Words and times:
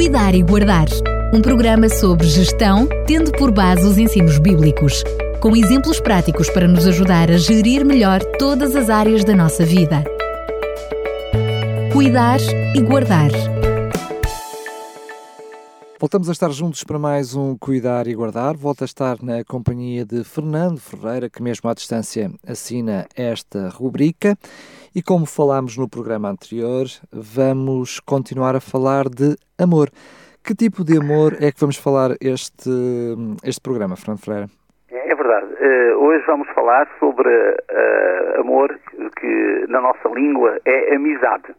Cuidar 0.00 0.34
e 0.34 0.42
Guardar. 0.42 0.86
Um 1.30 1.42
programa 1.42 1.86
sobre 1.90 2.26
gestão, 2.26 2.88
tendo 3.06 3.30
por 3.32 3.52
base 3.52 3.86
os 3.86 3.98
ensinos 3.98 4.38
bíblicos, 4.38 5.04
com 5.42 5.54
exemplos 5.54 6.00
práticos 6.00 6.48
para 6.48 6.66
nos 6.66 6.86
ajudar 6.86 7.30
a 7.30 7.36
gerir 7.36 7.84
melhor 7.84 8.24
todas 8.38 8.74
as 8.74 8.88
áreas 8.88 9.24
da 9.24 9.36
nossa 9.36 9.62
vida. 9.62 10.02
Cuidar 11.92 12.40
e 12.74 12.80
Guardar. 12.80 13.30
Voltamos 16.00 16.30
a 16.30 16.32
estar 16.32 16.50
juntos 16.50 16.82
para 16.82 16.98
mais 16.98 17.34
um 17.34 17.54
Cuidar 17.54 18.06
e 18.06 18.14
Guardar. 18.14 18.56
Volto 18.56 18.80
a 18.80 18.86
estar 18.86 19.22
na 19.22 19.44
companhia 19.44 20.06
de 20.06 20.24
Fernando 20.24 20.80
Ferreira, 20.80 21.28
que 21.28 21.42
mesmo 21.42 21.68
à 21.68 21.74
distância 21.74 22.32
assina 22.46 23.06
esta 23.14 23.68
rubrica. 23.68 24.34
E 24.92 25.02
como 25.02 25.24
falámos 25.24 25.76
no 25.78 25.88
programa 25.88 26.28
anterior, 26.28 26.86
vamos 27.12 28.00
continuar 28.00 28.56
a 28.56 28.60
falar 28.60 29.08
de 29.08 29.36
amor. 29.56 29.88
Que 30.42 30.52
tipo 30.52 30.82
de 30.82 30.98
amor 30.98 31.34
é 31.40 31.52
que 31.52 31.60
vamos 31.60 31.76
falar 31.76 32.16
este, 32.20 32.70
este 33.44 33.60
programa, 33.60 33.94
Fernando? 33.94 34.50
É 34.90 35.14
verdade. 35.14 35.46
Uh, 35.46 35.96
hoje 35.96 36.26
vamos 36.26 36.48
falar 36.48 36.88
sobre 36.98 37.30
uh, 37.30 38.40
amor, 38.40 38.76
que 39.20 39.66
na 39.68 39.80
nossa 39.80 40.08
língua 40.08 40.58
é 40.64 40.96
amizade. 40.96 41.54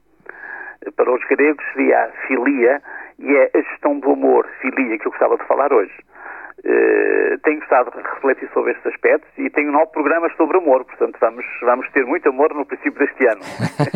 Para 0.97 1.13
os 1.15 1.23
gregos 1.29 1.63
seria 1.73 2.11
filia, 2.27 2.81
e 3.17 3.33
é 3.33 3.49
a 3.53 3.61
gestão 3.61 3.97
do 3.97 4.11
amor, 4.11 4.45
filia, 4.61 4.97
que 4.97 5.07
eu 5.07 5.11
gostava 5.11 5.37
de 5.37 5.45
falar 5.45 5.71
hoje. 5.71 5.93
Uh, 6.63 7.39
tenho 7.43 7.59
gostado 7.59 7.89
de 7.89 7.97
refletir 7.97 8.47
sobre 8.53 8.73
estes 8.73 8.85
aspectos 8.93 9.27
e 9.35 9.49
tenho 9.49 9.71
nove 9.71 9.91
programas 9.91 10.31
sobre 10.37 10.59
amor, 10.59 10.85
portanto 10.85 11.17
vamos, 11.19 11.43
vamos 11.61 11.89
ter 11.91 12.05
muito 12.05 12.29
amor 12.29 12.53
no 12.53 12.63
princípio 12.65 12.99
deste 12.99 13.25
ano. 13.25 13.41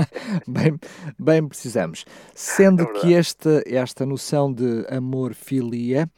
bem, 0.47 0.79
bem 1.19 1.47
precisamos. 1.47 2.05
Sendo 2.33 2.81
é 2.81 2.85
que 2.99 3.13
esta, 3.13 3.61
esta 3.67 4.03
noção 4.03 4.51
de 4.51 4.83
amor-filia 4.89 6.09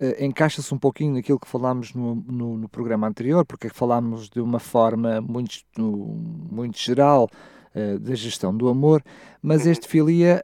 uh, 0.00 0.24
encaixa-se 0.24 0.74
um 0.74 0.78
pouquinho 0.78 1.14
naquilo 1.14 1.38
que 1.38 1.46
falámos 1.46 1.94
no, 1.94 2.16
no, 2.16 2.58
no, 2.58 2.68
programa 2.68 3.06
anterior, 3.06 3.46
porque 3.46 3.68
falámos 3.68 4.28
de 4.28 4.40
uma 4.40 4.58
forma 4.58 5.20
muito, 5.20 5.60
muito 5.78 6.78
geral 6.78 7.28
uh, 7.76 7.98
da 8.00 8.16
gestão 8.16 8.56
do 8.56 8.68
amor, 8.68 9.02
mas 9.40 9.68
este 9.68 9.86
filia 9.86 10.42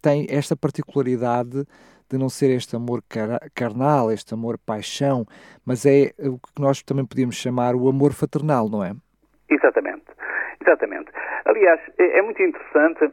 tem 0.00 0.26
esta 0.30 0.56
particularidade 0.56 1.66
de 2.12 2.18
não 2.18 2.28
ser 2.28 2.50
este 2.54 2.76
amor 2.76 3.02
carnal, 3.54 4.12
este 4.12 4.34
amor 4.34 4.58
paixão, 4.58 5.24
mas 5.66 5.86
é 5.86 6.12
o 6.18 6.36
que 6.38 6.60
nós 6.60 6.82
também 6.82 7.06
podíamos 7.06 7.36
chamar 7.36 7.74
o 7.74 7.88
amor 7.88 8.12
fraternal, 8.12 8.68
não 8.68 8.84
é? 8.84 8.92
Exatamente, 9.48 10.04
exatamente. 10.60 11.10
Aliás, 11.46 11.80
é, 11.98 12.18
é 12.18 12.22
muito 12.22 12.42
interessante 12.42 13.10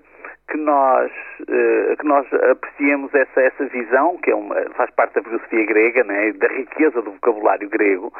que 0.49 0.57
nós, 0.57 1.11
uh, 1.41 1.95
que 1.97 2.05
nós 2.05 2.25
apreciemos 2.33 3.13
essa, 3.13 3.41
essa 3.41 3.65
visão, 3.67 4.17
que 4.17 4.31
é 4.31 4.35
uma, 4.35 4.55
faz 4.75 4.89
parte 4.91 5.15
da 5.15 5.23
filosofia 5.23 5.65
grega, 5.65 6.03
né, 6.03 6.33
da 6.33 6.47
riqueza 6.47 7.01
do 7.01 7.11
vocabulário 7.11 7.69
grego, 7.69 8.11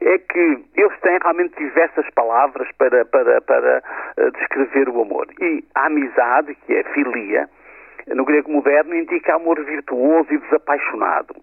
é 0.00 0.18
que 0.18 0.64
eles 0.74 1.00
têm 1.00 1.18
realmente 1.22 1.56
diversas 1.58 2.08
palavras 2.10 2.68
para, 2.78 3.04
para, 3.04 3.40
para 3.40 3.82
uh, 4.18 4.30
descrever 4.32 4.88
o 4.88 5.02
amor. 5.02 5.28
E 5.40 5.62
a 5.74 5.86
amizade, 5.86 6.56
que 6.66 6.74
é 6.74 6.82
filia, 6.94 7.48
no 8.08 8.24
grego 8.24 8.50
moderno 8.50 8.94
indica 8.94 9.34
amor 9.34 9.62
virtuoso 9.64 10.32
e 10.32 10.38
desapaixonado. 10.38 11.34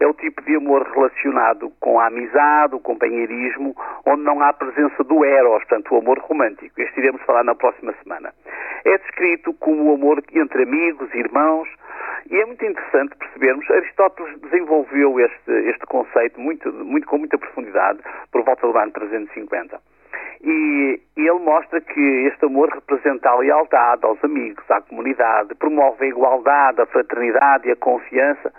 É 0.00 0.06
o 0.06 0.14
tipo 0.14 0.42
de 0.42 0.56
amor 0.56 0.82
relacionado 0.94 1.70
com 1.80 2.00
a 2.00 2.06
amizade, 2.06 2.74
o 2.74 2.80
companheirismo, 2.80 3.74
onde 4.06 4.22
não 4.22 4.40
há 4.40 4.52
presença 4.52 5.04
do 5.04 5.24
eros, 5.24 5.64
portanto, 5.64 5.94
o 5.94 5.98
amor 5.98 6.18
romântico. 6.18 6.80
Este 6.80 7.00
iremos 7.00 7.22
falar 7.22 7.44
na 7.44 7.54
próxima 7.54 7.94
semana. 8.02 8.32
É 8.84 8.98
descrito 8.98 9.52
como 9.54 9.90
o 9.90 9.94
amor 9.94 10.22
entre 10.32 10.62
amigos, 10.62 11.12
irmãos, 11.14 11.68
e 12.30 12.36
é 12.36 12.44
muito 12.44 12.64
interessante 12.64 13.16
percebermos, 13.16 13.70
Aristóteles 13.70 14.40
desenvolveu 14.40 15.20
este, 15.20 15.50
este 15.68 15.86
conceito 15.86 16.40
muito, 16.40 16.72
muito, 16.72 17.06
com 17.06 17.18
muita 17.18 17.38
profundidade 17.38 18.00
por 18.32 18.42
volta 18.42 18.66
do 18.66 18.76
ano 18.76 18.92
350. 18.92 19.80
E, 20.42 21.00
e 21.16 21.20
ele 21.20 21.38
mostra 21.38 21.80
que 21.80 22.00
este 22.26 22.44
amor 22.44 22.68
representa 22.68 23.30
a 23.30 23.36
lealdade 23.36 24.04
aos 24.04 24.22
amigos, 24.22 24.64
à 24.70 24.80
comunidade, 24.80 25.54
promove 25.54 26.04
a 26.04 26.08
igualdade, 26.08 26.80
a 26.80 26.86
fraternidade 26.86 27.68
e 27.68 27.72
a 27.72 27.76
confiança. 27.76 28.52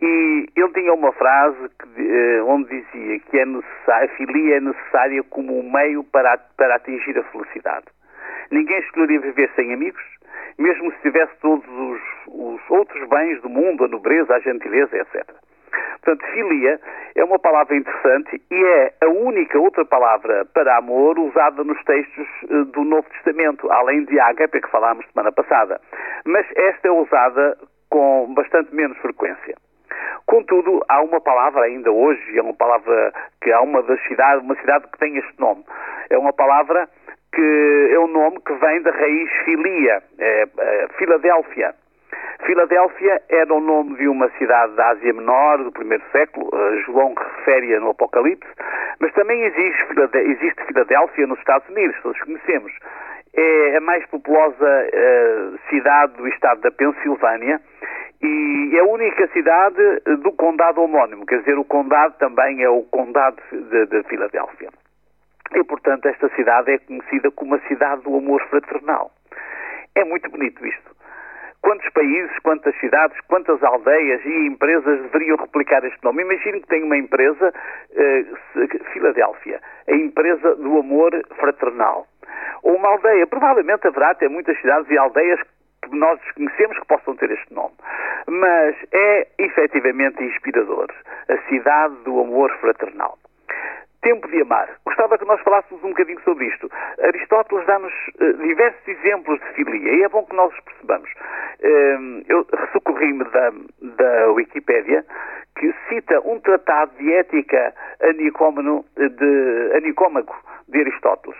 E 0.00 0.48
ele 0.56 0.72
tinha 0.72 0.92
uma 0.92 1.12
frase 1.12 1.68
que, 1.78 2.02
eh, 2.02 2.42
onde 2.42 2.68
dizia 2.68 3.20
que 3.20 3.38
é 3.38 3.44
a 3.44 4.08
filia 4.16 4.56
é 4.56 4.60
necessária 4.60 5.22
como 5.24 5.58
um 5.58 5.70
meio 5.72 6.02
para, 6.04 6.36
para 6.56 6.76
atingir 6.76 7.18
a 7.18 7.22
felicidade. 7.24 7.86
Ninguém 8.50 8.78
escolheria 8.80 9.20
viver 9.20 9.50
sem 9.54 9.72
amigos, 9.72 10.02
mesmo 10.58 10.92
se 10.92 10.98
tivesse 11.02 11.32
todos 11.40 11.66
os, 11.66 12.00
os 12.28 12.60
outros 12.70 13.08
bens 13.08 13.40
do 13.42 13.48
mundo, 13.48 13.84
a 13.84 13.88
nobreza, 13.88 14.34
a 14.34 14.40
gentileza, 14.40 14.96
etc. 14.96 15.43
Portanto, 16.04 16.26
filia 16.34 16.78
é 17.14 17.24
uma 17.24 17.38
palavra 17.38 17.74
interessante 17.74 18.42
e 18.50 18.64
é 18.64 18.92
a 19.00 19.08
única 19.08 19.58
outra 19.58 19.86
palavra 19.86 20.44
para 20.52 20.76
amor 20.76 21.18
usada 21.18 21.64
nos 21.64 21.82
textos 21.84 22.26
eh, 22.42 22.64
do 22.74 22.84
Novo 22.84 23.08
Testamento, 23.08 23.72
além 23.72 24.04
de 24.04 24.20
ágape, 24.20 24.60
que 24.60 24.70
falámos 24.70 25.06
semana 25.10 25.32
passada. 25.32 25.80
Mas 26.26 26.46
esta 26.54 26.88
é 26.88 26.90
usada 26.90 27.56
com 27.88 28.34
bastante 28.34 28.74
menos 28.74 28.98
frequência. 28.98 29.56
Contudo, 30.26 30.84
há 30.88 31.00
uma 31.00 31.20
palavra 31.22 31.62
ainda 31.62 31.90
hoje, 31.90 32.38
é 32.38 32.42
uma 32.42 32.54
palavra 32.54 33.12
que 33.40 33.50
há 33.50 33.62
uma 33.62 33.82
das 33.82 34.02
cidades, 34.06 34.44
uma 34.44 34.56
cidade 34.56 34.86
que 34.92 34.98
tem 34.98 35.16
este 35.16 35.40
nome. 35.40 35.64
É 36.10 36.18
uma 36.18 36.34
palavra 36.34 36.86
que 37.32 37.90
é 37.92 37.98
um 37.98 38.08
nome 38.08 38.40
que 38.42 38.52
vem 38.54 38.82
da 38.82 38.90
raiz 38.90 39.30
filia, 39.44 40.02
é, 40.18 40.46
é, 40.58 40.88
Filadélfia. 40.98 41.74
Filadélfia 42.44 43.22
era 43.28 43.52
o 43.52 43.60
nome 43.60 43.96
de 43.96 44.06
uma 44.06 44.28
cidade 44.38 44.74
da 44.74 44.90
Ásia 44.90 45.12
Menor 45.12 45.64
do 45.64 45.72
primeiro 45.72 46.04
século, 46.12 46.48
uh, 46.52 46.76
João 46.82 47.14
refere-a 47.14 47.80
no 47.80 47.90
Apocalipse, 47.90 48.48
mas 49.00 49.12
também 49.14 49.42
existe, 49.44 50.64
Filadélfia 50.66 51.26
nos 51.26 51.38
Estados 51.38 51.68
Unidos, 51.70 51.96
todos 52.02 52.20
conhecemos. 52.20 52.72
É 53.34 53.76
a 53.76 53.80
mais 53.80 54.06
populosa 54.06 54.54
uh, 54.64 55.58
cidade 55.70 56.12
do 56.14 56.28
estado 56.28 56.60
da 56.60 56.70
Pensilvânia 56.70 57.60
e 58.22 58.72
é 58.74 58.80
a 58.80 58.84
única 58.84 59.26
cidade 59.28 60.00
do 60.22 60.32
condado 60.32 60.82
homónimo, 60.82 61.26
quer 61.26 61.40
dizer, 61.40 61.58
o 61.58 61.64
condado 61.64 62.14
também 62.18 62.62
é 62.62 62.68
o 62.68 62.82
condado 62.82 63.36
de 63.50 64.02
Filadélfia. 64.04 64.68
E, 65.54 65.64
portanto, 65.64 66.06
esta 66.06 66.28
cidade 66.30 66.72
é 66.72 66.78
conhecida 66.78 67.30
como 67.30 67.54
a 67.54 67.60
cidade 67.60 68.02
do 68.02 68.16
amor 68.16 68.42
fraternal. 68.48 69.10
É 69.94 70.04
muito 70.04 70.30
bonito 70.30 70.66
isto. 70.66 70.94
Quantos 71.64 71.88
países, 71.94 72.38
quantas 72.42 72.78
cidades, 72.78 73.18
quantas 73.26 73.62
aldeias 73.62 74.22
e 74.22 74.46
empresas 74.48 75.00
deveriam 75.00 75.38
replicar 75.38 75.82
este 75.82 76.04
nome? 76.04 76.22
Imagino 76.22 76.60
que 76.60 76.66
tem 76.66 76.82
uma 76.82 76.98
empresa, 76.98 77.48
uh, 77.48 78.92
Filadélfia, 78.92 79.62
a 79.88 79.92
empresa 79.94 80.56
do 80.56 80.78
amor 80.78 81.10
fraternal. 81.36 82.06
Ou 82.62 82.76
uma 82.76 82.88
aldeia, 82.90 83.26
provavelmente 83.26 83.86
haverá 83.86 84.10
até 84.10 84.28
muitas 84.28 84.60
cidades 84.60 84.90
e 84.90 84.98
aldeias 84.98 85.40
que 85.82 85.96
nós 85.96 86.20
desconhecemos 86.20 86.78
que 86.80 86.86
possam 86.86 87.16
ter 87.16 87.30
este 87.30 87.54
nome. 87.54 87.72
Mas 88.28 88.76
é 88.92 89.26
efetivamente 89.38 90.22
inspirador. 90.22 90.88
A 91.30 91.48
cidade 91.48 91.94
do 92.04 92.20
amor 92.20 92.54
fraternal. 92.60 93.16
Tempo 94.02 94.28
de 94.28 94.42
amar. 94.42 94.68
Que 95.24 95.28
nós 95.28 95.40
falássemos 95.40 95.82
um 95.82 95.88
bocadinho 95.88 96.20
sobre 96.20 96.44
isto. 96.44 96.70
Aristóteles 97.02 97.64
dá-nos 97.64 97.94
uh, 98.20 98.34
diversos 98.42 98.86
exemplos 98.86 99.40
de 99.40 99.46
filia 99.54 99.94
e 99.94 100.02
é 100.02 100.08
bom 100.10 100.22
que 100.26 100.36
nós 100.36 100.52
os 100.52 100.60
percebamos. 100.60 101.10
Uh, 101.60 102.22
eu 102.28 102.46
socorri-me 102.72 103.24
da, 103.24 103.50
da 103.96 104.32
Wikipédia 104.32 105.02
que 105.56 105.74
cita 105.88 106.20
um 106.28 106.38
tratado 106.40 106.92
de 106.98 107.10
ética 107.14 107.72
anicômago 108.02 108.84
de, 108.96 109.72
anicômago 109.74 110.34
de 110.68 110.80
Aristóteles. 110.80 111.38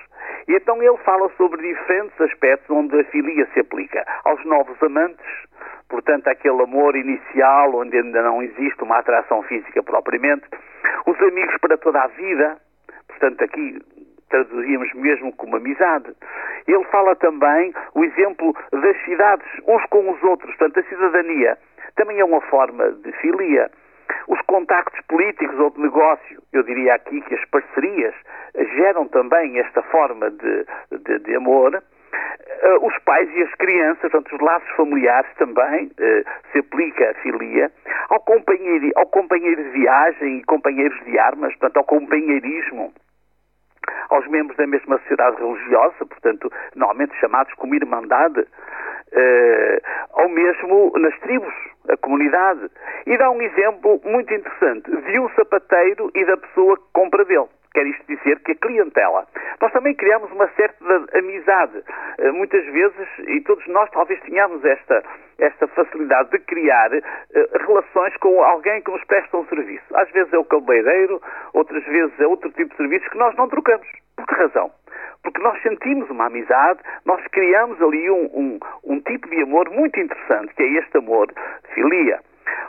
E 0.48 0.54
então 0.54 0.82
ele 0.82 0.96
fala 1.04 1.28
sobre 1.36 1.60
diferentes 1.60 2.18
aspectos 2.22 2.70
onde 2.70 2.98
a 2.98 3.04
filia 3.04 3.46
se 3.52 3.60
aplica. 3.60 4.02
Aos 4.24 4.42
novos 4.46 4.82
amantes, 4.82 5.26
portanto, 5.90 6.28
aquele 6.28 6.62
amor 6.62 6.96
inicial 6.96 7.74
onde 7.74 7.98
ainda 7.98 8.22
não 8.22 8.42
existe 8.42 8.82
uma 8.82 9.00
atração 9.00 9.42
física 9.42 9.82
propriamente, 9.82 10.46
os 11.04 11.20
amigos 11.20 11.58
para 11.58 11.76
toda 11.76 12.00
a 12.00 12.06
vida, 12.06 12.56
portanto, 13.18 13.42
aqui 13.42 13.80
traduzíamos 14.28 14.92
mesmo 14.94 15.32
como 15.36 15.56
amizade. 15.56 16.12
Ele 16.66 16.84
fala 16.84 17.14
também 17.16 17.72
o 17.94 18.04
exemplo 18.04 18.54
das 18.72 18.96
cidades, 19.04 19.46
uns 19.66 19.84
com 19.86 20.10
os 20.10 20.22
outros, 20.22 20.54
portanto, 20.56 20.80
a 20.80 20.88
cidadania 20.88 21.58
também 21.96 22.18
é 22.18 22.24
uma 22.24 22.40
forma 22.42 22.90
de 22.90 23.12
filia. 23.12 23.70
Os 24.28 24.40
contactos 24.42 25.00
políticos 25.06 25.58
ou 25.58 25.70
de 25.70 25.80
negócio, 25.80 26.42
eu 26.52 26.62
diria 26.62 26.94
aqui 26.94 27.20
que 27.22 27.34
as 27.34 27.44
parcerias 27.46 28.14
geram 28.76 29.06
também 29.08 29.58
esta 29.58 29.82
forma 29.82 30.30
de, 30.30 30.66
de, 30.90 31.18
de 31.20 31.36
amor. 31.36 31.82
Uh, 32.64 32.86
os 32.86 32.98
pais 33.04 33.28
e 33.34 33.42
as 33.42 33.54
crianças, 33.56 34.10
portanto, 34.10 34.34
os 34.34 34.40
laços 34.40 34.70
familiares 34.70 35.30
também 35.36 35.86
uh, 35.86 36.24
se 36.50 36.58
aplica 36.58 37.10
a 37.10 37.14
filia, 37.14 37.70
ao 38.08 38.20
companheiro, 38.20 38.90
ao 38.96 39.06
companheiro 39.06 39.62
de 39.62 39.70
viagem 39.70 40.38
e 40.38 40.44
companheiros 40.44 40.98
de 41.04 41.18
armas, 41.18 41.54
portanto, 41.56 41.76
ao 41.76 41.84
companheirismo, 41.84 42.92
aos 44.08 44.26
membros 44.28 44.56
da 44.56 44.66
mesma 44.66 44.98
sociedade 44.98 45.36
religiosa, 45.36 46.06
portanto, 46.06 46.50
normalmente 46.74 47.14
chamados 47.16 47.52
como 47.54 47.74
irmandade, 47.74 48.40
uh, 48.40 49.80
ao 50.12 50.28
mesmo 50.28 50.92
nas 50.96 51.18
tribos, 51.20 51.54
a 51.88 51.96
comunidade. 51.96 52.70
E 53.06 53.16
dá 53.18 53.30
um 53.30 53.42
exemplo 53.42 54.00
muito 54.04 54.32
interessante 54.32 54.90
de 54.90 55.20
um 55.20 55.28
sapateiro 55.30 56.10
e 56.14 56.24
da 56.24 56.36
pessoa 56.36 56.76
que 56.76 56.84
compra 56.92 57.24
dele. 57.24 57.48
Quer 57.74 57.86
isto 57.88 58.04
dizer 58.06 58.38
que 58.40 58.52
a 58.52 58.54
clientela. 58.54 59.26
Nós 59.60 59.72
também 59.72 59.94
criamos 59.94 60.30
uma 60.30 60.48
certa 60.50 60.84
amizade. 61.18 61.82
Eh, 62.18 62.30
muitas 62.30 62.64
vezes, 62.66 63.08
e 63.26 63.40
todos 63.40 63.66
nós 63.66 63.90
talvez 63.90 64.20
tenhamos 64.20 64.64
esta, 64.64 65.02
esta 65.38 65.66
facilidade 65.66 66.30
de 66.30 66.38
criar 66.38 66.92
uh, 66.92 67.02
relações 67.66 68.16
com 68.18 68.42
alguém 68.42 68.80
que 68.80 68.92
nos 68.92 69.02
presta 69.04 69.36
um 69.36 69.46
serviço. 69.46 69.84
Às 69.94 70.08
vezes 70.12 70.32
é 70.32 70.38
o 70.38 70.44
cabeleireiro, 70.44 71.20
outras 71.52 71.84
vezes 71.84 72.12
é 72.20 72.26
outro 72.26 72.50
tipo 72.52 72.70
de 72.70 72.76
serviços 72.76 73.08
que 73.08 73.18
nós 73.18 73.34
não 73.36 73.48
trocamos. 73.48 73.86
Por 74.16 74.26
que 74.26 74.34
razão? 74.34 74.70
Porque 75.24 75.42
nós 75.42 75.60
sentimos 75.62 76.08
uma 76.10 76.26
amizade, 76.26 76.78
nós 77.04 77.20
criamos 77.28 77.80
ali 77.82 78.08
um, 78.08 78.24
um, 78.34 78.58
um 78.84 79.00
tipo 79.00 79.28
de 79.28 79.42
amor 79.42 79.68
muito 79.70 79.98
interessante, 79.98 80.54
que 80.54 80.62
é 80.62 80.68
este 80.78 80.98
amor, 80.98 81.26
filia. 81.74 82.20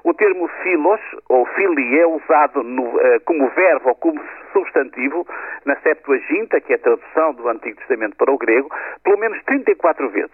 O 0.03 0.13
termo 0.13 0.47
filos, 0.63 1.01
ou 1.29 1.45
filia, 1.47 2.03
é 2.03 2.07
usado 2.07 2.63
no, 2.63 2.83
uh, 2.83 3.19
como 3.25 3.49
verbo 3.49 3.89
ou 3.89 3.95
como 3.95 4.21
substantivo 4.53 5.27
na 5.65 5.75
Septuaginta, 5.77 6.61
que 6.61 6.73
é 6.73 6.75
a 6.75 6.79
tradução 6.79 7.33
do 7.33 7.47
Antigo 7.49 7.77
Testamento 7.77 8.15
para 8.15 8.31
o 8.31 8.37
grego, 8.37 8.69
pelo 9.03 9.17
menos 9.17 9.41
34 9.43 10.09
vezes. 10.09 10.31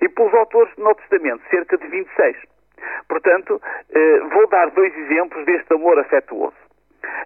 E 0.00 0.08
pelos 0.08 0.32
autores 0.34 0.74
do 0.76 0.84
Novo 0.84 0.96
Testamento, 0.96 1.42
cerca 1.50 1.76
de 1.76 1.86
26. 1.88 2.36
Portanto, 3.08 3.60
uh, 3.60 4.28
vou 4.28 4.48
dar 4.48 4.70
dois 4.70 4.96
exemplos 4.96 5.44
deste 5.44 5.72
amor 5.72 5.98
afetuoso. 5.98 6.56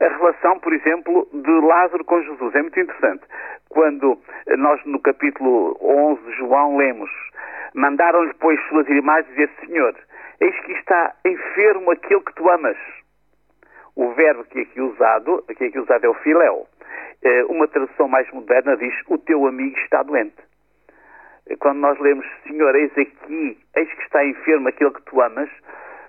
A 0.01 0.09
relação, 0.09 0.59
por 0.59 0.73
exemplo, 0.73 1.29
de 1.33 1.51
Lázaro 1.61 2.05
com 2.05 2.23
Jesus 2.23 2.55
é 2.55 2.63
muito 2.63 2.81
interessante. 2.81 3.23
Quando 3.69 4.19
nós, 4.57 4.83
no 4.87 4.99
capítulo 5.01 5.77
11 5.81 6.23
de 6.23 6.33
João, 6.39 6.77
lemos: 6.77 7.11
Mandaram-lhe, 7.75 8.33
pois, 8.41 8.59
suas 8.69 8.89
irmãs 8.89 9.27
dizer: 9.27 9.51
Senhor, 9.61 9.95
eis 10.41 10.59
que 10.61 10.73
está 10.73 11.15
enfermo 11.25 11.91
aquele 11.91 12.21
que 12.21 12.35
tu 12.35 12.49
amas. 12.49 12.77
O 13.95 14.13
verbo 14.13 14.45
que 14.45 14.59
é 14.59 14.63
aqui 14.63 14.81
usado, 14.81 15.43
que 15.57 15.65
é 15.65 15.67
aqui 15.69 15.79
usado 15.79 16.05
é 16.05 16.09
o 16.09 16.15
filéu. 16.15 16.67
Uma 17.49 17.67
tradução 17.67 18.09
mais 18.09 18.31
moderna 18.31 18.77
diz: 18.77 18.95
O 19.09 19.19
teu 19.19 19.47
amigo 19.47 19.77
está 19.79 20.03
doente. 20.03 20.37
Quando 21.61 21.79
nós 21.79 21.99
lemos, 21.99 22.27
Senhor, 22.47 22.75
eis 22.75 22.93
aqui, 22.99 23.59
eis 23.77 23.93
que 23.95 24.03
está 24.03 24.25
enfermo 24.25 24.69
aquele 24.69 24.91
que 24.91 25.03
tu 25.03 25.21
amas, 25.21 25.49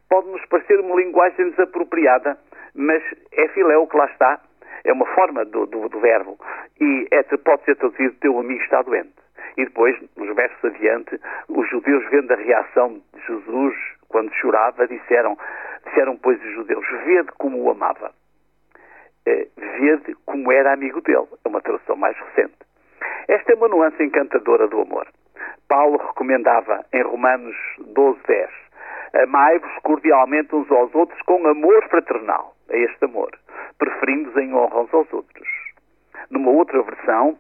pode-nos 0.10 0.44
parecer 0.46 0.80
uma 0.80 0.96
linguagem 0.96 1.52
desapropriada, 1.52 2.38
mas 2.74 3.04
é 3.32 3.48
filéu 3.50 3.88
que 3.88 3.98
lá 3.98 4.06
está, 4.06 4.42
é 4.84 4.92
uma 4.92 5.06
forma 5.14 5.46
do, 5.46 5.66
do, 5.66 5.88
do 5.90 6.00
verbo, 6.00 6.38
e 6.80 7.08
é, 7.12 7.24
pode 7.24 7.64
ser 7.64 7.76
traduzido: 7.76 8.16
Teu 8.20 8.38
amigo 8.40 8.62
está 8.64 8.82
doente. 8.82 9.17
E 9.58 9.66
depois, 9.66 9.98
nos 10.16 10.36
versos 10.36 10.64
adiante, 10.64 11.20
os 11.50 11.70
judeus, 11.70 12.08
vendo 12.10 12.32
a 12.32 12.36
reação 12.36 13.02
de 13.14 13.22
Jesus 13.26 13.76
quando 14.08 14.32
chorava, 14.36 14.88
disseram, 14.88 15.38
disseram 15.86 16.16
pois 16.18 16.40
os 16.44 16.52
judeus, 16.54 16.86
vede 17.06 17.32
como 17.38 17.62
o 17.64 17.70
amava. 17.72 18.12
É, 19.26 19.48
vede 19.58 20.16
como 20.26 20.52
era 20.52 20.74
amigo 20.74 21.02
dele. 21.02 21.28
É 21.44 21.48
uma 21.48 21.62
tradução 21.62 21.96
mais 21.96 22.16
recente. 22.18 22.56
Esta 23.28 23.52
é 23.52 23.56
uma 23.56 23.68
nuance 23.68 24.02
encantadora 24.02 24.68
do 24.68 24.80
amor. 24.80 25.08
Paulo 25.68 25.98
recomendava 25.98 26.86
em 26.94 27.02
Romanos 27.02 27.56
12, 27.80 28.20
10, 28.26 28.50
amai-vos 29.24 29.72
cordialmente 29.84 30.56
uns 30.56 30.72
aos 30.72 30.94
outros 30.96 31.22
com 31.24 31.46
amor 31.46 31.84
fraternal. 31.90 32.56
É 32.70 32.80
este 32.80 33.04
amor, 33.04 33.32
preferindo-os 33.78 34.38
em 34.38 34.54
honra 34.54 34.82
uns 34.82 34.94
aos 34.94 35.12
outros. 35.12 35.48
Numa 36.30 36.52
outra 36.52 36.82
versão, 36.84 37.38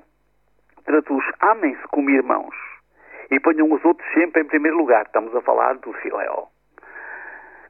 traduz 0.88 1.24
amem-se 1.42 1.84
como 1.89 2.10
irmãos 2.10 2.56
e 3.30 3.39
ponham 3.39 3.72
os 3.72 3.84
outros 3.86 4.07
sempre 4.13 4.42
em 4.42 4.45
primeiro 4.45 4.78
lugar. 4.78 5.06
Estamos 5.06 5.36
a 5.36 5.42
falar 5.42 5.75
do 5.75 5.94
filéu. 5.94 6.48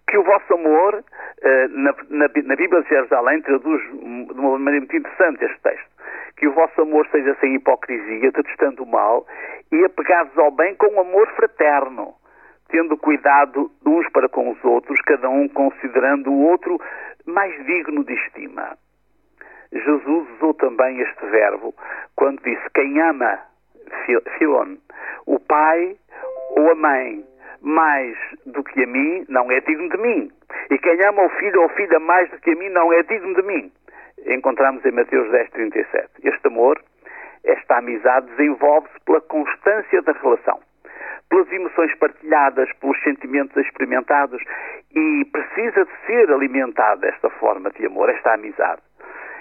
Que 0.08 0.18
o 0.18 0.24
vosso 0.24 0.54
amor, 0.54 1.04
eh, 1.42 1.68
na, 1.68 1.94
na, 2.10 2.28
na 2.28 2.56
Bíblia 2.56 2.82
de 2.82 2.88
Jerusalém, 2.88 3.42
traduz 3.42 3.82
de 3.92 4.40
uma 4.40 4.58
maneira 4.58 4.80
muito 4.80 4.96
interessante 4.96 5.44
este 5.44 5.60
texto. 5.62 5.90
Que 6.38 6.48
o 6.48 6.54
vosso 6.54 6.82
amor 6.82 7.06
seja 7.12 7.36
sem 7.42 7.56
hipocrisia, 7.56 8.32
detestando 8.32 8.84
o 8.84 8.88
mal 8.88 9.26
e 9.72 9.84
apegados 9.84 10.38
ao 10.38 10.52
bem 10.52 10.76
com 10.76 11.02
amor 11.02 11.28
fraterno, 11.36 12.14
tendo 12.70 12.96
cuidado 12.96 13.70
uns 13.86 14.08
para 14.12 14.30
com 14.30 14.52
os 14.52 14.64
outros, 14.64 15.02
cada 15.02 15.28
um 15.28 15.50
considerando 15.50 16.32
o 16.32 16.44
outro 16.48 16.80
mais 17.26 17.54
digno 17.66 18.06
de 18.06 18.14
estima. 18.14 18.78
Jesus 19.72 20.30
usou 20.36 20.54
também 20.54 21.02
este 21.02 21.26
verbo 21.26 21.74
quando 22.16 22.42
disse: 22.44 22.64
Quem 22.74 23.00
ama, 23.02 23.40
Filon, 24.38 24.78
o 25.26 25.40
pai 25.40 25.96
ou 26.52 26.72
a 26.72 26.76
mãe, 26.76 27.24
mais 27.62 28.18
do 28.46 28.64
que 28.64 28.84
a 28.84 28.88
mim, 28.88 29.26
não 29.30 29.52
é 29.52 29.60
digno 29.62 29.90
de 29.90 29.98
mim. 29.98 30.32
E 30.70 30.78
quem 30.78 31.04
ama 31.04 31.24
o 31.24 31.30
filho 31.30 31.62
ou 31.62 31.70
filha 31.70 32.00
mais 32.00 32.30
do 32.30 32.40
que 32.40 32.52
a 32.52 32.56
mim, 32.56 32.70
não 32.70 32.92
é 32.94 33.04
digno 33.04 33.34
de 33.36 33.42
mim. 33.44 33.72
Encontramos 34.26 34.84
em 34.86 34.92
Mateus 34.92 35.30
10, 35.32 35.50
37. 35.52 36.10
Este 36.24 36.48
amor, 36.48 36.82
esta 37.44 37.78
amizade, 37.78 38.28
desenvolve-se 38.36 39.00
pela 39.06 39.22
constância 39.22 40.02
da 40.02 40.12
relação, 40.14 40.60
pelas 41.30 41.52
emoções 41.52 41.94
partilhadas, 41.96 42.72
pelos 42.74 43.02
sentimentos 43.04 43.56
experimentados 43.58 44.42
e 44.96 45.26
precisa 45.32 45.86
de 45.86 45.92
ser 46.06 46.32
alimentada 46.32 47.08
esta 47.08 47.30
forma 47.32 47.70
de 47.72 47.86
amor, 47.86 48.10
esta 48.10 48.34
amizade. 48.34 48.82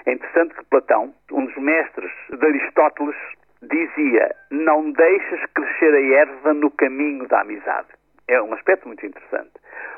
É 0.07 0.13
interessante 0.13 0.55
que 0.55 0.63
Platão, 0.63 1.13
um 1.33 1.45
dos 1.45 1.57
mestres 1.57 2.09
de 2.29 2.45
Aristóteles, 2.45 3.15
dizia: 3.61 4.33
Não 4.49 4.89
deixes 4.91 5.45
crescer 5.53 5.93
a 5.93 6.19
erva 6.21 6.53
no 6.53 6.71
caminho 6.71 7.27
da 7.27 7.41
amizade. 7.41 7.89
É 8.29 8.41
um 8.41 8.53
aspecto 8.53 8.87
muito 8.87 9.05
interessante. 9.05 9.51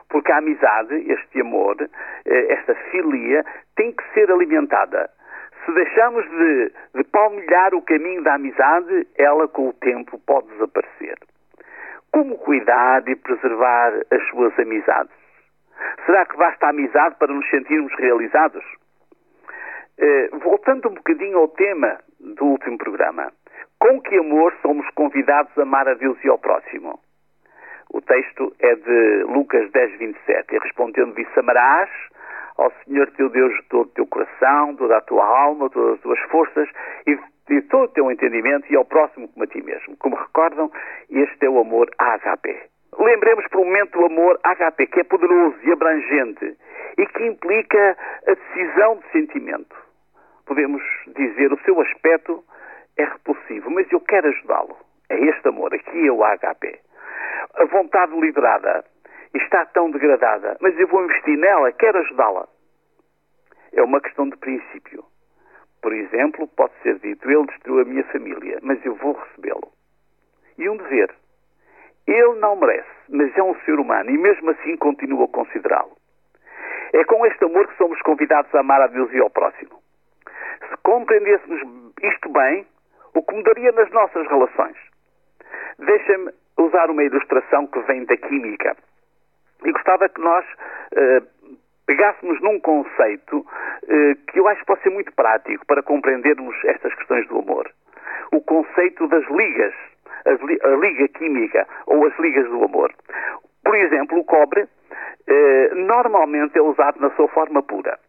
Porque 0.09 0.31
a 0.31 0.37
amizade, 0.37 0.95
este 1.11 1.41
amor, 1.41 1.77
eh, 2.25 2.53
esta 2.53 2.73
filia, 2.89 3.45
tem 3.75 3.91
que 3.91 4.03
ser 4.15 4.31
alimentada. 4.31 5.11
Se 5.63 5.71
deixamos 5.73 6.27
de, 6.27 6.73
de 6.95 7.03
palmilhar 7.03 7.75
o 7.75 7.81
caminho 7.83 8.23
da 8.23 8.33
amizade, 8.33 9.07
ela 9.15 9.47
com 9.47 9.69
o 9.69 9.73
tempo 9.73 10.17
pode 10.25 10.47
desaparecer. 10.47 11.19
Como 12.11 12.35
cuidar 12.39 13.07
e 13.07 13.15
preservar 13.15 13.93
as 14.09 14.27
suas 14.29 14.57
amizades? 14.57 15.13
Será 16.07 16.25
que 16.25 16.35
basta 16.35 16.65
a 16.65 16.69
amizade 16.69 17.15
para 17.19 17.31
nos 17.31 17.47
sentirmos 17.51 17.93
realizados? 17.93 18.65
Eh, 20.01 20.29
voltando 20.31 20.87
um 20.87 20.93
bocadinho 20.93 21.39
ao 21.39 21.49
tema 21.49 21.99
do 22.21 22.45
último 22.45 22.77
programa, 22.77 23.33
com 23.77 23.99
que 24.01 24.17
amor 24.17 24.55
somos 24.61 24.89
convidados 24.91 25.51
a 25.57 25.63
amar 25.63 25.89
a 25.89 25.93
Deus 25.93 26.17
e 26.23 26.29
ao 26.29 26.37
próximo? 26.37 26.97
O 27.91 27.99
texto 27.99 28.55
é 28.59 28.75
de 28.75 29.23
Lucas 29.23 29.69
10, 29.71 29.99
27. 29.99 30.55
E 30.55 30.59
respondendo, 30.59 31.15
disse: 31.15 31.37
Amarás 31.37 31.89
ao 32.57 32.71
Senhor 32.85 33.11
teu 33.11 33.27
Deus 33.27 33.53
de 33.53 33.63
todo 33.63 33.87
o 33.87 33.91
teu 33.91 34.07
coração, 34.07 34.73
toda 34.77 34.95
a 34.95 35.01
tua 35.01 35.25
alma, 35.25 35.69
todas 35.69 35.95
as 35.95 36.01
tuas 36.01 36.19
forças 36.31 36.69
e 37.05 37.19
de 37.49 37.61
todo 37.63 37.83
o 37.83 37.93
teu 37.93 38.09
entendimento 38.09 38.71
e 38.71 38.77
ao 38.77 38.85
próximo 38.85 39.27
como 39.27 39.43
a 39.43 39.47
ti 39.47 39.61
mesmo. 39.61 39.97
Como 39.97 40.15
recordam, 40.15 40.71
este 41.09 41.45
é 41.45 41.49
o 41.49 41.59
amor 41.59 41.89
HP. 41.97 42.57
Lembremos 42.97 43.45
por 43.47 43.61
um 43.61 43.65
momento 43.65 43.99
o 43.99 44.05
amor 44.05 44.39
HP, 44.45 44.87
que 44.87 45.01
é 45.01 45.03
poderoso 45.03 45.57
e 45.63 45.71
abrangente 45.73 46.55
e 46.97 47.05
que 47.05 47.25
implica 47.25 47.97
a 48.27 48.33
decisão 48.33 48.97
de 48.97 49.11
sentimento. 49.11 49.88
Podemos 50.49 50.83
dizer 51.15 51.53
o 51.53 51.59
seu 51.59 51.79
aspecto 51.79 52.43
é 52.97 53.05
repulsivo, 53.05 53.69
mas 53.69 53.89
eu 53.93 54.01
quero 54.01 54.27
ajudá-lo. 54.27 54.75
É 55.07 55.17
este 55.17 55.47
amor, 55.47 55.73
aqui 55.73 56.07
é 56.07 56.11
o 56.11 56.19
HP 56.21 56.79
a 57.55 57.65
vontade 57.65 58.17
liberada 58.19 58.83
está 59.33 59.65
tão 59.65 59.91
degradada, 59.91 60.57
mas 60.59 60.77
eu 60.79 60.87
vou 60.87 61.03
investir 61.03 61.37
nela, 61.37 61.71
quero 61.71 61.99
ajudá-la. 61.99 62.47
É 63.73 63.83
uma 63.83 64.01
questão 64.01 64.27
de 64.29 64.37
princípio. 64.37 65.03
Por 65.81 65.93
exemplo, 65.93 66.47
pode 66.47 66.73
ser 66.81 66.99
dito: 66.99 67.29
ele 67.29 67.45
destruiu 67.47 67.81
a 67.81 67.85
minha 67.85 68.03
família, 68.05 68.59
mas 68.61 68.83
eu 68.85 68.95
vou 68.95 69.13
recebê-lo. 69.13 69.71
E 70.57 70.67
um 70.69 70.77
dever. 70.77 71.13
Ele 72.07 72.39
não 72.39 72.55
merece, 72.55 72.89
mas 73.07 73.37
é 73.37 73.43
um 73.43 73.55
ser 73.61 73.79
humano 73.79 74.09
e 74.09 74.17
mesmo 74.17 74.49
assim 74.49 74.75
continuo 74.77 75.23
a 75.23 75.27
considerá-lo. 75.27 75.95
É 76.91 77.03
com 77.03 77.23
este 77.25 77.45
amor 77.45 77.67
que 77.67 77.77
somos 77.77 78.01
convidados 78.01 78.53
a 78.55 78.61
amar 78.61 78.81
a 78.81 78.87
Deus 78.87 79.11
e 79.13 79.19
ao 79.19 79.29
próximo. 79.29 79.78
Se 80.89 80.91
compreendêssemos 80.91 81.61
isto 82.01 82.29
bem, 82.29 82.65
o 83.13 83.21
que 83.21 83.35
mudaria 83.35 83.71
nas 83.73 83.91
nossas 83.91 84.27
relações? 84.27 84.75
Deixa-me 85.77 86.31
usar 86.57 86.89
uma 86.89 87.03
ilustração 87.03 87.67
que 87.67 87.79
vem 87.81 88.05
da 88.05 88.17
química. 88.17 88.75
E 89.63 89.71
gostava 89.71 90.09
que 90.09 90.19
nós 90.19 90.43
eh, 90.95 91.21
pegássemos 91.85 92.41
num 92.41 92.59
conceito 92.59 93.45
eh, 93.87 94.15
que 94.31 94.39
eu 94.39 94.47
acho 94.47 94.61
que 94.61 94.65
pode 94.65 94.81
ser 94.81 94.89
muito 94.89 95.13
prático 95.13 95.63
para 95.67 95.83
compreendermos 95.83 96.55
estas 96.65 96.91
questões 96.95 97.27
do 97.27 97.37
amor. 97.37 97.71
O 98.31 98.41
conceito 98.41 99.07
das 99.09 99.27
ligas, 99.29 99.75
li 100.41 100.59
a 100.63 100.69
liga 100.69 101.07
química 101.09 101.67
ou 101.85 102.07
as 102.07 102.17
ligas 102.17 102.49
do 102.49 102.63
amor. 102.63 102.91
Por 103.63 103.75
exemplo, 103.75 104.17
o 104.17 104.23
cobre 104.23 104.67
eh, 105.27 105.71
normalmente 105.75 106.57
é 106.57 106.61
usado 106.63 106.99
na 106.99 107.11
sua 107.11 107.27
forma 107.27 107.61
pura, 107.61 107.99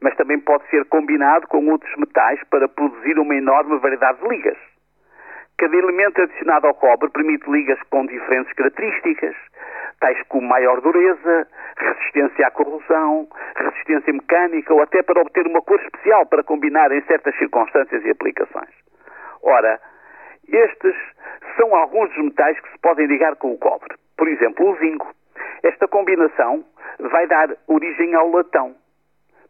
mas 0.00 0.14
também 0.16 0.38
pode 0.38 0.66
ser 0.68 0.84
combinado 0.86 1.46
com 1.48 1.66
outros 1.68 1.94
metais 1.96 2.40
para 2.50 2.68
produzir 2.68 3.18
uma 3.18 3.34
enorme 3.34 3.78
variedade 3.78 4.20
de 4.20 4.28
ligas. 4.28 4.58
Cada 5.58 5.76
elemento 5.76 6.22
adicionado 6.22 6.68
ao 6.68 6.74
cobre 6.74 7.10
permite 7.10 7.50
ligas 7.50 7.80
com 7.90 8.06
diferentes 8.06 8.52
características, 8.52 9.34
tais 10.00 10.22
como 10.28 10.46
maior 10.46 10.80
dureza, 10.80 11.48
resistência 11.76 12.46
à 12.46 12.50
corrosão, 12.52 13.28
resistência 13.56 14.12
mecânica 14.12 14.72
ou 14.72 14.80
até 14.80 15.02
para 15.02 15.20
obter 15.20 15.46
uma 15.46 15.60
cor 15.62 15.80
especial 15.80 16.26
para 16.26 16.44
combinar 16.44 16.92
em 16.92 17.02
certas 17.02 17.36
circunstâncias 17.38 18.04
e 18.04 18.10
aplicações. 18.10 18.70
Ora, 19.42 19.80
estes 20.48 20.94
são 21.56 21.74
alguns 21.74 22.08
dos 22.10 22.24
metais 22.24 22.58
que 22.60 22.70
se 22.70 22.78
podem 22.78 23.06
ligar 23.06 23.34
com 23.36 23.52
o 23.52 23.58
cobre. 23.58 23.96
Por 24.16 24.28
exemplo, 24.28 24.70
o 24.70 24.76
zinco. 24.76 25.12
Esta 25.62 25.88
combinação 25.88 26.64
vai 27.00 27.26
dar 27.26 27.50
origem 27.66 28.14
ao 28.14 28.30
latão. 28.30 28.74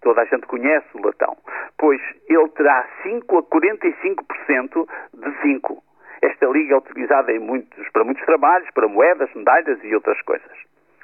Toda 0.01 0.23
a 0.23 0.25
gente 0.25 0.47
conhece 0.47 0.87
o 0.95 1.05
latão, 1.05 1.37
pois 1.77 2.01
ele 2.29 2.49
terá 2.51 2.87
5 3.03 3.39
a 3.39 3.43
45% 3.43 4.89
de 5.15 5.43
zinco. 5.43 5.83
Esta 6.23 6.47
liga 6.47 6.75
é 6.75 6.79
utilizada 6.79 7.33
muitos, 7.41 7.89
para 7.91 8.05
muitos 8.05 8.25
trabalhos, 8.25 8.69
para 8.71 8.89
moedas, 8.89 9.33
medalhas 9.35 9.79
e 9.83 9.95
outras 9.95 10.21
coisas. 10.23 10.59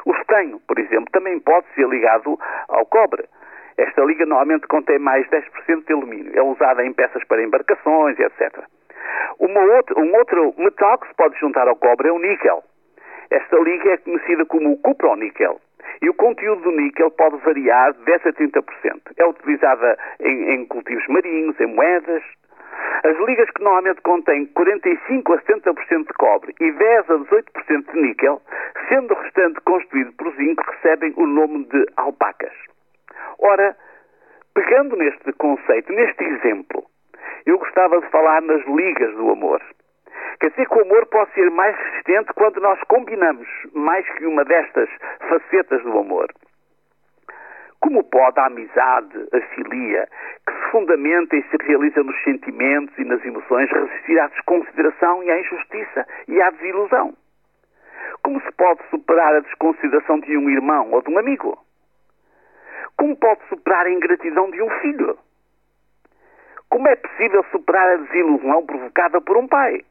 O 0.05 0.13
estanho, 0.13 0.61
por 0.67 0.79
exemplo, 0.79 1.11
também 1.13 1.39
pode 1.41 1.67
ser 1.75 1.89
ligado 1.89 2.39
ao 2.69 2.85
cobre. 2.87 3.25
Esta 3.77 4.05
liga 4.05 4.27
normalmente 4.27 4.67
contém 4.67 4.99
mais 4.99 5.27
10% 5.29 5.87
de 5.87 5.93
alumínio. 5.93 6.33
É 6.35 6.43
usada 6.43 6.85
em 6.85 6.93
peças 6.93 7.25
para 7.25 7.43
embarcações, 7.43 8.19
etc. 8.19 8.65
Outra, 9.75 10.01
um 10.01 10.15
outro 10.15 10.55
metal 10.57 10.99
que 10.99 11.09
se 11.09 11.15
pode 11.15 11.39
juntar 11.41 11.67
ao 11.67 11.77
cobre 11.77 12.09
é 12.09 12.13
o 12.13 12.19
níquel. 12.19 12.63
Esta 13.31 13.57
liga 13.57 13.93
é 13.93 13.97
conhecida 13.97 14.47
como 14.47 14.73
o 14.73 14.79
cuproníquel. 14.79 15.61
E 16.03 16.09
o 16.09 16.15
conteúdo 16.15 16.63
do 16.63 16.71
níquel 16.71 17.11
pode 17.11 17.37
variar 17.39 17.93
de 17.93 18.05
10 18.05 18.27
a 18.27 18.33
30%. 18.33 18.63
É 19.17 19.27
utilizada 19.27 19.99
em, 20.21 20.55
em 20.55 20.67
cultivos 20.67 21.07
marinhos, 21.09 21.59
em 21.61 21.67
moedas, 21.67 22.23
as 23.05 23.17
ligas 23.19 23.51
que 23.51 23.63
normalmente 23.63 24.01
contêm 24.01 24.47
45 24.47 25.33
a 25.33 25.39
70% 25.43 26.07
de 26.07 26.13
cobre 26.15 26.55
e 26.61 26.73
10 26.73 27.11
a 27.11 27.19
18% 27.19 27.93
de 27.93 28.01
níquel, 28.01 28.41
sendo 28.89 29.13
o 29.15 29.19
restante 29.19 29.61
constituído 29.61 30.13
por 30.15 30.33
zinco, 30.37 30.65
recebem 30.71 31.13
o 31.17 31.27
nome 31.27 31.65
de 31.67 31.87
alpacas. 31.97 32.53
Ora, 33.39 33.77
pegando 34.55 34.97
neste 34.97 35.33
conceito, 35.35 35.93
neste 35.93 36.25
exemplo, 36.25 36.85
eu 37.47 37.59
gostava 37.59 38.01
de 38.01 38.09
falar 38.09 38.41
nas 38.43 38.65
ligas 38.67 39.15
do 39.15 39.31
amor. 39.31 39.61
Quer 40.41 40.51
dizer 40.51 40.67
que 40.69 40.79
o 40.79 40.83
amor 40.83 41.07
pode 41.07 41.33
ser 41.33 41.51
mais 41.51 41.77
resistente 41.77 42.33
quando 42.35 42.61
nós 42.61 42.81
combinamos 42.89 43.47
mais 43.73 44.09
que 44.15 44.27
uma 44.27 44.45
destas 44.45 44.89
facetas 45.35 45.83
do 45.83 45.99
amor. 45.99 46.33
Como 47.81 48.03
pode 48.05 48.39
a 48.41 48.47
amizade, 48.47 49.29
a 49.33 49.41
filia, 49.55 50.09
que 50.47 50.53
se 50.53 50.71
fundamenta 50.71 51.37
e 51.37 51.43
se 51.43 51.57
realiza 51.67 52.03
nos 52.03 52.23
sentimentos 52.23 52.97
e 52.99 53.05
nas 53.05 53.23
emoções, 53.25 53.71
resistir 53.71 54.19
à 54.19 54.29
desconsideração 54.29 55.23
e 55.23 55.31
à 55.31 55.41
injustiça 55.41 56.07
e 56.29 56.41
à 56.41 56.51
desilusão? 56.51 57.15
Como 58.23 58.41
se 58.41 58.53
pode 58.53 58.81
superar 58.91 59.35
a 59.35 59.41
desconsideração 59.41 60.21
de 60.21 60.37
um 60.37 60.49
irmão 60.49 60.93
ou 60.93 61.03
de 61.03 61.11
um 61.11 61.19
amigo? 61.19 61.59
Como 62.97 63.17
pode 63.17 63.41
superar 63.49 63.87
a 63.87 63.91
ingratidão 63.91 64.51
de 64.51 64.63
um 64.63 64.71
filho? 64.81 65.19
Como 66.71 66.89
é 66.89 66.97
possível 66.97 67.45
superar 67.51 67.89
a 67.89 67.97
desilusão 67.97 68.65
provocada 68.65 69.21
por 69.21 69.37
um 69.37 69.47
pai? 69.47 69.85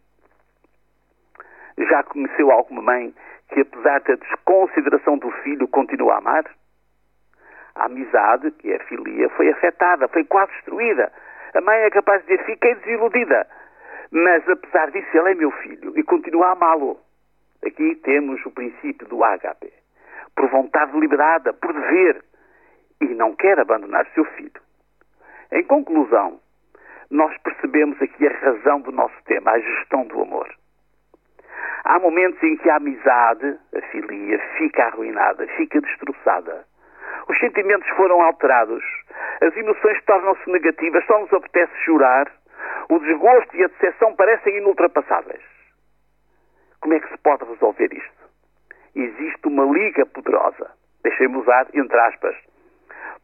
Já 1.77 2.03
conheceu 2.03 2.51
alguma 2.51 2.81
mãe 2.81 3.13
que, 3.53 3.61
apesar 3.61 4.01
da 4.01 4.15
desconsideração 4.15 5.17
do 5.17 5.29
filho, 5.43 5.67
continua 5.67 6.15
a 6.15 6.17
amar? 6.17 6.43
A 7.75 7.85
amizade, 7.85 8.51
que 8.51 8.71
é 8.71 8.77
a 8.77 8.83
filia, 8.85 9.29
foi 9.29 9.49
afetada, 9.49 10.07
foi 10.07 10.23
quase 10.25 10.51
destruída. 10.53 11.11
A 11.53 11.61
mãe 11.61 11.77
é 11.81 11.89
capaz 11.89 12.21
de 12.21 12.29
dizer: 12.29 12.45
fiquei 12.45 12.75
desiludida. 12.75 13.47
Mas, 14.11 14.47
apesar 14.49 14.91
disso, 14.91 15.07
ele 15.17 15.31
é 15.31 15.35
meu 15.35 15.51
filho 15.51 15.97
e 15.97 16.03
continua 16.03 16.47
a 16.47 16.51
amá-lo. 16.51 16.99
Aqui 17.65 17.95
temos 18.03 18.43
o 18.45 18.51
princípio 18.51 19.07
do 19.07 19.23
ágape. 19.23 19.71
Por 20.35 20.49
vontade 20.49 20.99
liberada, 20.99 21.53
por 21.53 21.73
dever. 21.73 22.23
E 23.01 23.05
não 23.05 23.35
quer 23.35 23.59
abandonar 23.59 24.05
seu 24.13 24.25
filho. 24.25 24.61
Em 25.51 25.63
conclusão, 25.63 26.39
nós 27.09 27.35
percebemos 27.39 28.01
aqui 28.01 28.27
a 28.27 28.33
razão 28.33 28.81
do 28.81 28.91
nosso 28.91 29.15
tema, 29.25 29.51
a 29.51 29.59
gestão 29.59 30.05
do 30.05 30.21
amor. 30.21 30.49
Há 31.83 31.99
momentos 31.99 32.41
em 32.43 32.55
que 32.57 32.69
a 32.69 32.77
amizade, 32.77 33.57
a 33.75 33.81
filia, 33.91 34.39
fica 34.57 34.85
arruinada, 34.85 35.45
fica 35.57 35.81
destroçada 35.81 36.65
os 37.27 37.39
sentimentos 37.39 37.87
foram 37.95 38.21
alterados, 38.21 38.83
as 39.41 39.55
emoções 39.55 40.01
tornam-se 40.05 40.49
negativas, 40.49 41.05
só 41.05 41.19
nos 41.19 41.31
apetece 41.33 41.73
chorar, 41.85 42.31
o 42.89 42.99
desgosto 42.99 43.55
e 43.55 43.63
a 43.63 43.67
decepção 43.67 44.15
parecem 44.15 44.57
inultrapassáveis. 44.57 45.41
Como 46.81 46.93
é 46.93 46.99
que 46.99 47.09
se 47.09 47.17
pode 47.19 47.45
resolver 47.45 47.93
isto? 47.93 48.23
Existe 48.95 49.47
uma 49.47 49.65
liga 49.65 50.05
poderosa, 50.05 50.71
deixem-me 51.03 51.37
usar 51.37 51.67
entre 51.73 51.97
aspas, 51.97 52.35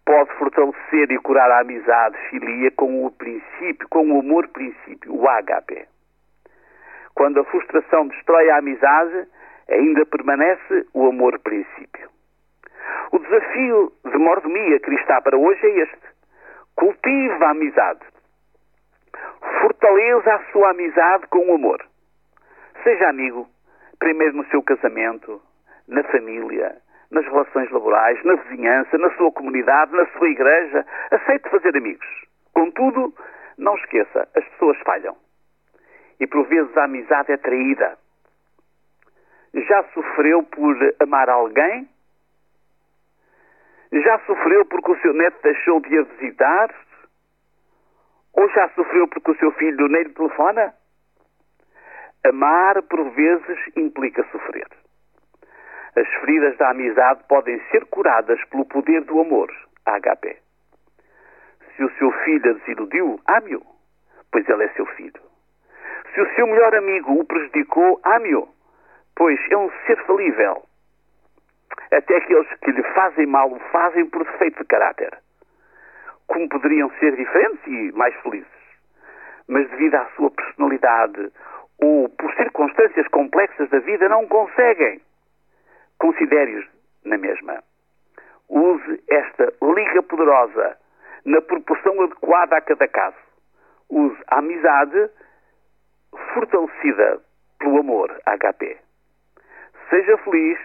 pode 0.05 0.31
fortalecer 0.37 1.11
e 1.11 1.19
curar 1.19 1.51
a 1.51 1.59
amizade, 1.59 2.17
filia, 2.29 2.71
com 2.71 3.05
o 3.05 3.11
princípio, 3.11 3.87
com 3.89 4.11
o 4.11 4.19
amor 4.21 4.47
princípio, 4.47 5.13
o 5.13 5.27
HP. 5.27 5.85
Quando 7.19 7.41
a 7.41 7.43
frustração 7.43 8.07
destrói 8.07 8.49
a 8.49 8.59
amizade, 8.59 9.27
ainda 9.69 10.05
permanece 10.05 10.87
o 10.93 11.05
amor 11.05 11.37
princípio. 11.39 12.09
O 13.11 13.19
desafio 13.19 13.91
de 14.05 14.17
mordomia 14.17 14.79
que 14.79 14.93
está 14.93 15.19
para 15.21 15.37
hoje 15.37 15.59
é 15.65 15.79
este. 15.79 15.99
Cultive 16.77 17.43
a 17.43 17.49
amizade. 17.49 17.99
Fortaleça 19.59 20.33
a 20.33 20.51
sua 20.53 20.69
amizade 20.69 21.27
com 21.27 21.45
o 21.45 21.55
amor. 21.55 21.85
Seja 22.85 23.09
amigo, 23.09 23.49
primeiro 23.99 24.37
no 24.37 24.45
seu 24.45 24.63
casamento, 24.63 25.41
na 25.89 26.03
família, 26.03 26.77
nas 27.11 27.25
relações 27.25 27.69
laborais, 27.69 28.23
na 28.23 28.35
vizinhança, 28.35 28.97
na 28.97 29.09
sua 29.17 29.29
comunidade, 29.33 29.91
na 29.91 30.05
sua 30.17 30.29
igreja. 30.29 30.85
Aceite 31.11 31.49
fazer 31.49 31.75
amigos. 31.75 32.07
Contudo, 32.53 33.13
não 33.57 33.75
esqueça, 33.75 34.25
as 34.33 34.45
pessoas 34.51 34.77
falham. 34.85 35.17
E 36.19 36.27
por 36.27 36.47
vezes 36.47 36.75
a 36.77 36.83
amizade 36.83 37.31
é 37.31 37.37
traída. 37.37 37.97
Já 39.53 39.83
sofreu 39.93 40.43
por 40.43 40.75
amar 40.99 41.29
alguém 41.29 41.87
já 43.91 44.19
sofreu 44.19 44.65
porque 44.65 44.91
o 44.91 45.01
seu 45.01 45.13
neto 45.13 45.41
deixou 45.41 45.79
de 45.81 45.97
a 45.97 46.03
visitar? 46.03 46.73
Ou 48.33 48.49
já 48.49 48.69
sofreu 48.69 49.07
porque 49.07 49.31
o 49.31 49.37
seu 49.37 49.51
filho 49.53 49.87
nem 49.87 50.03
lhe 50.03 50.13
telefona? 50.13 50.73
Amar, 52.25 52.81
por 52.83 53.09
vezes, 53.11 53.59
implica 53.75 54.25
sofrer. 54.31 54.67
As 55.95 56.07
feridas 56.19 56.55
da 56.57 56.69
amizade 56.69 57.23
podem 57.27 57.59
ser 57.71 57.85
curadas 57.85 58.43
pelo 58.45 58.65
poder 58.65 59.01
do 59.03 59.19
amor, 59.19 59.51
HP. 59.85 60.37
Se 61.75 61.83
o 61.83 61.91
seu 61.97 62.11
filho 62.23 62.51
a 62.51 62.53
desiludiu, 62.53 63.19
ame-o, 63.27 63.65
pois 64.31 64.47
ele 64.47 64.65
é 64.65 64.69
seu 64.69 64.85
filho. 64.85 65.28
Se 66.13 66.21
o 66.21 66.35
seu 66.35 66.47
melhor 66.47 66.75
amigo 66.75 67.19
o 67.19 67.23
prejudicou, 67.25 67.99
ame-o, 68.03 68.47
pois 69.15 69.39
é 69.51 69.57
um 69.57 69.69
ser 69.85 69.97
falível 70.05 70.63
até 71.91 72.17
aqueles 72.17 72.47
que 72.61 72.71
lhe 72.71 72.83
fazem 72.93 73.25
mal 73.25 73.51
o 73.51 73.59
fazem 73.71 74.05
por 74.05 74.23
defeito 74.23 74.59
de 74.59 74.65
caráter. 74.65 75.17
Como 76.27 76.47
poderiam 76.49 76.91
ser 76.99 77.15
diferentes 77.15 77.65
e 77.65 77.91
mais 77.93 78.15
felizes. 78.21 78.47
Mas 79.47 79.67
devido 79.69 79.95
à 79.95 80.05
sua 80.15 80.29
personalidade 80.29 81.31
ou 81.79 82.09
por 82.09 82.33
circunstâncias 82.35 83.07
complexas 83.07 83.69
da 83.69 83.79
vida 83.79 84.07
não 84.07 84.27
conseguem. 84.27 85.01
Considere-os 85.97 86.65
na 87.03 87.17
mesma. 87.17 87.63
Use 88.47 89.03
esta 89.09 89.51
liga 89.61 90.03
poderosa 90.03 90.77
na 91.25 91.41
proporção 91.41 92.01
adequada 92.01 92.57
a 92.57 92.61
cada 92.61 92.87
caso. 92.87 93.17
Use 93.89 94.17
a 94.27 94.37
amizade 94.37 95.09
fortalecida 96.33 97.21
pelo 97.59 97.79
amor 97.79 98.09
HP. 98.25 98.77
Seja 99.89 100.17
feliz 100.19 100.57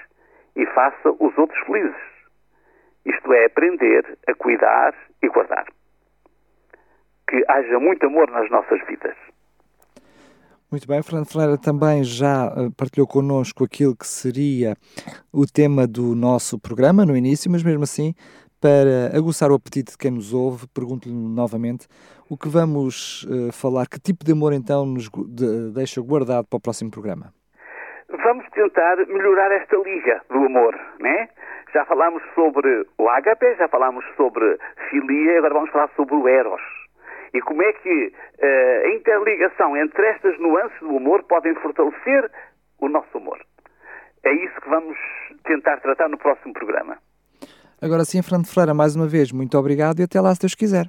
e 0.57 0.67
faça 0.67 1.11
os 1.19 1.37
outros 1.37 1.59
felizes. 1.67 1.97
Isto 3.05 3.33
é, 3.33 3.47
aprender 3.47 4.19
a 4.27 4.35
cuidar 4.35 4.95
e 5.23 5.29
guardar. 5.29 5.67
Que 7.29 7.45
haja 7.49 7.79
muito 7.79 8.07
amor 8.07 8.31
nas 8.31 8.51
nossas 8.51 8.85
vidas. 8.87 9.17
Muito 10.71 10.89
bem, 10.89 11.03
Fernando 11.03 11.31
Ferreira 11.31 11.57
também 11.57 12.03
já 12.03 12.47
eh, 12.47 12.69
partilhou 12.77 13.07
connosco 13.07 13.63
aquilo 13.63 13.95
que 13.95 14.07
seria 14.07 14.75
o 15.33 15.47
tema 15.47 15.87
do 15.87 16.17
nosso 16.17 16.59
programa 16.59 17.07
no 17.07 17.17
início, 17.17 17.49
mas 17.49 17.63
mesmo 17.63 17.85
assim, 17.85 18.13
para 18.65 19.15
aguçar 19.15 19.51
o 19.51 19.55
apetite 19.55 19.93
de 19.93 19.99
quem 19.99 20.11
nos 20.11 20.33
ouve, 20.33 20.67
pergunto-lhe 20.73 21.15
novamente 21.15 21.87
o 22.31 22.37
que 22.39 22.49
vamos 22.49 23.25
uh, 23.25 23.53
falar, 23.53 23.87
que 23.87 24.01
tipo 24.01 24.25
de 24.25 24.33
amor 24.33 24.55
então 24.55 24.87
nos 24.87 25.11
de, 25.11 25.71
deixa 25.75 26.01
guardado 26.01 26.47
para 26.49 26.57
o 26.57 26.61
próximo 26.61 26.91
programa 26.91 27.31
vamos 28.23 28.49
tentar 28.51 28.97
melhorar 29.07 29.51
esta 29.53 29.77
liga 29.77 30.23
do 30.31 30.47
amor, 30.47 30.75
né? 30.99 31.29
Já 31.75 31.85
falámos 31.85 32.23
sobre 32.35 32.87
o 32.97 33.09
ágape, 33.09 33.55
já 33.57 33.69
falámos 33.69 34.05
sobre 34.17 34.59
filia, 34.89 35.39
agora 35.39 35.55
vamos 35.55 35.71
falar 35.71 35.91
sobre 35.97 36.15
o 36.15 36.27
eros. 36.27 36.63
E 37.35 37.41
como 37.43 37.63
é 37.63 37.73
que 37.73 38.07
uh, 38.07 38.87
a 38.87 38.89
interligação 38.95 39.77
entre 39.77 40.07
estas 40.07 40.39
nuances 40.39 40.79
do 40.81 40.97
amor 40.97 41.25
podem 41.25 41.55
fortalecer 41.57 42.31
o 42.81 42.89
nosso 42.89 43.19
amor. 43.19 43.39
É 44.25 44.33
isso 44.33 44.61
que 44.61 44.69
vamos 44.69 44.97
tentar 45.45 45.81
tratar 45.81 46.09
no 46.09 46.17
próximo 46.17 46.55
programa. 46.55 46.97
Agora 47.81 48.05
sim, 48.05 48.23
Fernando 48.23 48.47
Ferreira, 48.47 48.75
mais 48.75 48.97
uma 48.97 49.07
vez, 49.07 49.33
muito 49.33 49.57
obrigado 49.59 50.01
e 50.01 50.03
até 50.03 50.21
lá 50.21 50.35
se 50.35 50.41
Deus 50.41 50.55
quiser. 50.55 50.89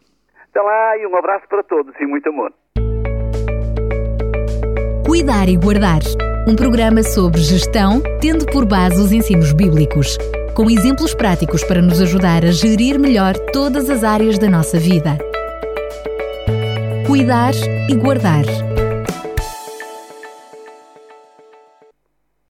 Até 0.49 0.61
lá 0.61 0.97
e 0.97 1.05
um 1.05 1.17
abraço 1.17 1.45
para 1.49 1.63
todos 1.63 1.93
e 1.99 2.05
muito 2.05 2.29
amor. 2.29 2.53
Cuidar 5.05 5.47
e 5.49 5.57
Guardar 5.57 6.01
um 6.47 6.55
programa 6.55 7.01
sobre 7.01 7.41
gestão, 7.41 8.01
tendo 8.21 8.45
por 8.45 8.65
base 8.65 9.01
os 9.01 9.11
ensinos 9.11 9.51
bíblicos, 9.51 10.15
com 10.53 10.69
exemplos 10.69 11.15
práticos 11.15 11.63
para 11.63 11.81
nos 11.81 11.99
ajudar 11.99 12.45
a 12.45 12.51
gerir 12.51 12.99
melhor 12.99 13.33
todas 13.51 13.89
as 13.89 14.03
áreas 14.03 14.37
da 14.37 14.47
nossa 14.47 14.77
vida. 14.77 15.17
Cuidar 17.07 17.53
e 17.89 17.95
Guardar 17.95 18.43